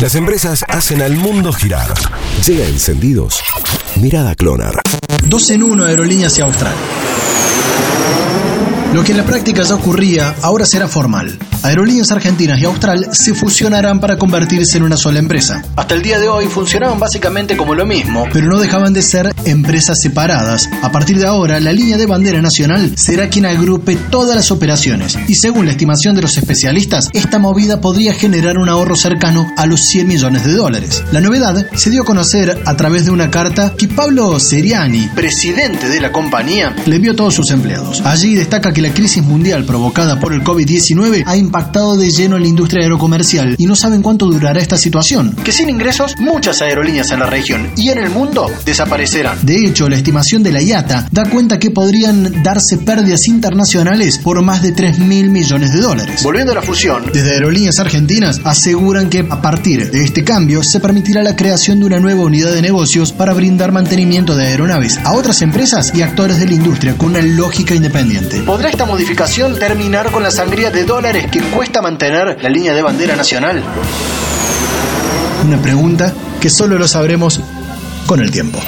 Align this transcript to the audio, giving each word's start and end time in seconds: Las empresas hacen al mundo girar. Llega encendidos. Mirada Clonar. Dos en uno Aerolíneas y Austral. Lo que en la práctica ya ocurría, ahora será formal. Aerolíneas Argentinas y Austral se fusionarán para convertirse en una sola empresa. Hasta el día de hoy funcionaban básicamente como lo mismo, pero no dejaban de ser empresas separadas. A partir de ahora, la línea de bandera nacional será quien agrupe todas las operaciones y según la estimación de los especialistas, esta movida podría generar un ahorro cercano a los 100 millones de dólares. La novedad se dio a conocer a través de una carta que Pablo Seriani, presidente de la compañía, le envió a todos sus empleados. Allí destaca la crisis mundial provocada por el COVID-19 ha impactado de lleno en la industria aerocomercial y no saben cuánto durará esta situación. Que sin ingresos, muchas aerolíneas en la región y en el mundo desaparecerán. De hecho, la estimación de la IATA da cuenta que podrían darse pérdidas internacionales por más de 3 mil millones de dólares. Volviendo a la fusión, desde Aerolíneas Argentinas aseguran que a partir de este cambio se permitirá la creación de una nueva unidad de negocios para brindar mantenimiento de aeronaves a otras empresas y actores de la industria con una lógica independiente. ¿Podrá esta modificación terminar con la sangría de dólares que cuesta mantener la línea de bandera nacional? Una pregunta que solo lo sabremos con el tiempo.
Las 0.00 0.14
empresas 0.14 0.64
hacen 0.66 1.02
al 1.02 1.14
mundo 1.14 1.52
girar. 1.52 1.92
Llega 2.46 2.64
encendidos. 2.64 3.42
Mirada 3.96 4.34
Clonar. 4.34 4.80
Dos 5.26 5.50
en 5.50 5.62
uno 5.62 5.84
Aerolíneas 5.84 6.38
y 6.38 6.40
Austral. 6.40 6.74
Lo 8.92 9.04
que 9.04 9.12
en 9.12 9.18
la 9.18 9.24
práctica 9.24 9.62
ya 9.62 9.76
ocurría, 9.76 10.34
ahora 10.42 10.66
será 10.66 10.88
formal. 10.88 11.38
Aerolíneas 11.62 12.10
Argentinas 12.10 12.58
y 12.58 12.64
Austral 12.64 13.10
se 13.12 13.34
fusionarán 13.34 14.00
para 14.00 14.16
convertirse 14.16 14.78
en 14.78 14.82
una 14.82 14.96
sola 14.96 15.20
empresa. 15.20 15.62
Hasta 15.76 15.94
el 15.94 16.02
día 16.02 16.18
de 16.18 16.26
hoy 16.26 16.46
funcionaban 16.46 16.98
básicamente 16.98 17.56
como 17.56 17.76
lo 17.76 17.86
mismo, 17.86 18.26
pero 18.32 18.48
no 18.48 18.58
dejaban 18.58 18.92
de 18.92 19.02
ser 19.02 19.32
empresas 19.44 20.00
separadas. 20.00 20.68
A 20.82 20.90
partir 20.90 21.18
de 21.18 21.26
ahora, 21.26 21.60
la 21.60 21.72
línea 21.72 21.98
de 21.98 22.06
bandera 22.06 22.42
nacional 22.42 22.96
será 22.96 23.28
quien 23.28 23.46
agrupe 23.46 23.94
todas 23.94 24.34
las 24.34 24.50
operaciones 24.50 25.16
y 25.28 25.36
según 25.36 25.66
la 25.66 25.72
estimación 25.72 26.16
de 26.16 26.22
los 26.22 26.36
especialistas, 26.36 27.10
esta 27.12 27.38
movida 27.38 27.80
podría 27.80 28.12
generar 28.12 28.58
un 28.58 28.68
ahorro 28.68 28.96
cercano 28.96 29.46
a 29.56 29.66
los 29.66 29.82
100 29.82 30.08
millones 30.08 30.44
de 30.44 30.54
dólares. 30.54 31.04
La 31.12 31.20
novedad 31.20 31.66
se 31.74 31.90
dio 31.90 32.02
a 32.02 32.06
conocer 32.06 32.60
a 32.64 32.76
través 32.76 33.04
de 33.04 33.12
una 33.12 33.30
carta 33.30 33.74
que 33.76 33.86
Pablo 33.86 34.40
Seriani, 34.40 35.10
presidente 35.14 35.88
de 35.88 36.00
la 36.00 36.10
compañía, 36.10 36.74
le 36.86 36.96
envió 36.96 37.12
a 37.12 37.16
todos 37.16 37.34
sus 37.34 37.50
empleados. 37.52 38.00
Allí 38.04 38.34
destaca 38.34 38.72
la 38.80 38.92
crisis 38.92 39.22
mundial 39.22 39.64
provocada 39.64 40.18
por 40.20 40.32
el 40.32 40.42
COVID-19 40.42 41.24
ha 41.26 41.36
impactado 41.36 41.96
de 41.96 42.10
lleno 42.10 42.36
en 42.36 42.42
la 42.42 42.48
industria 42.48 42.82
aerocomercial 42.82 43.54
y 43.58 43.66
no 43.66 43.76
saben 43.76 44.02
cuánto 44.02 44.26
durará 44.26 44.60
esta 44.60 44.76
situación. 44.76 45.34
Que 45.44 45.52
sin 45.52 45.68
ingresos, 45.68 46.14
muchas 46.18 46.62
aerolíneas 46.62 47.10
en 47.10 47.20
la 47.20 47.26
región 47.26 47.70
y 47.76 47.90
en 47.90 47.98
el 47.98 48.10
mundo 48.10 48.46
desaparecerán. 48.64 49.38
De 49.42 49.64
hecho, 49.64 49.88
la 49.88 49.96
estimación 49.96 50.42
de 50.42 50.52
la 50.52 50.62
IATA 50.62 51.08
da 51.10 51.28
cuenta 51.28 51.58
que 51.58 51.70
podrían 51.70 52.42
darse 52.42 52.78
pérdidas 52.78 53.28
internacionales 53.28 54.18
por 54.18 54.40
más 54.42 54.62
de 54.62 54.72
3 54.72 54.98
mil 54.98 55.30
millones 55.30 55.72
de 55.72 55.80
dólares. 55.80 56.22
Volviendo 56.22 56.52
a 56.52 56.56
la 56.56 56.62
fusión, 56.62 57.04
desde 57.12 57.32
Aerolíneas 57.32 57.78
Argentinas 57.78 58.40
aseguran 58.44 59.10
que 59.10 59.26
a 59.28 59.42
partir 59.42 59.90
de 59.90 60.04
este 60.04 60.24
cambio 60.24 60.62
se 60.62 60.80
permitirá 60.80 61.22
la 61.22 61.36
creación 61.36 61.80
de 61.80 61.86
una 61.86 62.00
nueva 62.00 62.22
unidad 62.22 62.52
de 62.52 62.62
negocios 62.62 63.12
para 63.12 63.32
brindar 63.32 63.72
mantenimiento 63.72 64.36
de 64.36 64.46
aeronaves 64.46 64.98
a 65.04 65.12
otras 65.12 65.42
empresas 65.42 65.92
y 65.94 66.02
actores 66.02 66.38
de 66.38 66.46
la 66.46 66.54
industria 66.54 66.96
con 66.96 67.10
una 67.10 67.22
lógica 67.22 67.74
independiente. 67.74 68.40
¿Podrá 68.42 68.69
esta 68.70 68.86
modificación 68.86 69.58
terminar 69.58 70.10
con 70.10 70.22
la 70.22 70.30
sangría 70.30 70.70
de 70.70 70.84
dólares 70.84 71.26
que 71.30 71.40
cuesta 71.40 71.82
mantener 71.82 72.38
la 72.40 72.48
línea 72.48 72.72
de 72.72 72.82
bandera 72.82 73.16
nacional? 73.16 73.62
Una 75.44 75.60
pregunta 75.60 76.14
que 76.40 76.48
solo 76.48 76.78
lo 76.78 76.86
sabremos 76.86 77.40
con 78.06 78.20
el 78.20 78.30
tiempo. 78.30 78.60